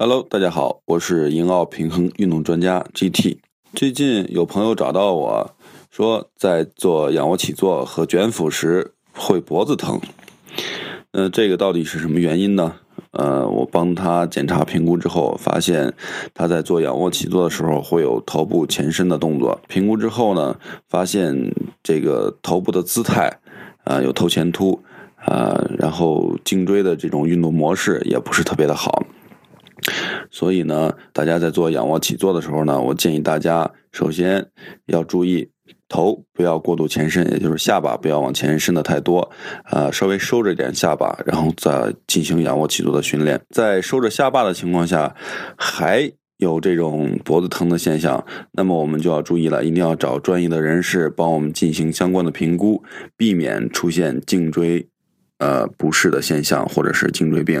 [0.00, 3.38] Hello，大家好，我是英奥平衡运动专家 GT。
[3.74, 5.50] 最近有朋友找到我
[5.90, 10.00] 说，在做仰卧起坐和卷腹时会脖子疼。
[11.10, 12.76] 那这个到底是什么原因呢？
[13.10, 15.92] 呃，我帮他检查评估之后，发现
[16.32, 19.60] 他在做仰卧起坐的时候会有头部前伸的动作。
[19.66, 20.56] 评估之后呢，
[20.88, 21.52] 发现
[21.82, 23.40] 这个头部的姿态
[23.82, 24.80] 啊有头前凸
[25.16, 29.02] 啊，然后颈椎的这种运动模式也不是特别的好。
[30.38, 34.46] 所以呢，大家在做仰卧起坐的时候呢，我建议大家首先
[34.86, 35.50] 要注意
[35.88, 39.28] 头不要过度前伸，也就是下巴不要往前伸的太多，
[39.64, 43.40] 啊，稍微收着点下巴，然后再进行仰卧起坐的训练。
[43.50, 45.12] 在收着下巴的情况下，
[45.56, 52.84] 还有这种脖子疼的现象，那么我们就要注意了，一定要找专业的人士帮我们进行相关的评估，
[53.16, 54.86] 避免出现颈椎
[55.38, 57.60] 呃不适的现象或者是颈椎病。